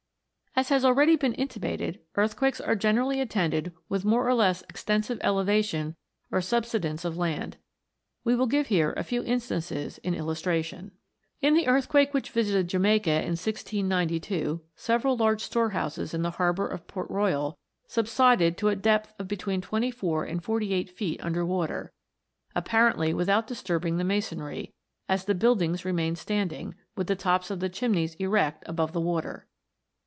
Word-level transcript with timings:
As 0.53 0.67
has 0.67 0.83
already 0.83 1.15
been 1.15 1.33
intimated, 1.35 2.01
earthquakes 2.15 2.59
are 2.59 2.75
generally 2.75 3.21
attended 3.21 3.71
with 3.87 4.03
more 4.03 4.27
or 4.27 4.33
less 4.33 4.63
extensive 4.63 5.17
ele 5.21 5.43
vation 5.45 5.95
or 6.29 6.41
subsidence 6.41 7.05
of 7.05 7.15
land. 7.17 7.55
We 8.25 8.35
will 8.35 8.47
give 8.47 8.67
here 8.67 8.93
a 8.97 9.03
few 9.05 9.23
instances 9.23 9.97
in 9.99 10.13
illustration. 10.13 10.91
In 11.39 11.53
the 11.53 11.67
earthquake 11.69 12.13
which 12.13 12.31
visited 12.31 12.67
Jamaica 12.67 13.09
in 13.21 13.37
1692, 13.39 14.27
300 14.27 14.27
PLUTO'S 14.27 14.59
KINGDOM. 14.59 14.69
several 14.75 15.15
large 15.15 15.41
storehouses 15.41 16.13
in 16.13 16.21
the 16.21 16.31
harbour 16.31 16.67
of 16.67 16.85
Port 16.85 17.09
Royal 17.09 17.57
subsided 17.87 18.57
to 18.57 18.67
a 18.67 18.75
depth 18.75 19.13
of 19.19 19.29
between 19.29 19.61
twenty 19.61 19.89
four 19.89 20.25
and 20.25 20.43
forty 20.43 20.73
eight 20.73 20.89
feet 20.89 21.21
under 21.23 21.45
water, 21.45 21.93
apparently 22.53 23.13
without 23.13 23.47
disturbing 23.47 23.95
the 23.97 24.03
masonry, 24.03 24.73
as 25.07 25.23
the 25.23 25.33
buildings 25.33 25.85
remained 25.85 26.17
standing, 26.17 26.75
with 26.97 27.07
the 27.07 27.15
tops 27.15 27.49
of 27.49 27.61
the 27.61 27.69
chimneys 27.69 28.15
erect 28.15 28.63
above 28.67 28.91
the 28.91 29.01
water. 29.01 29.47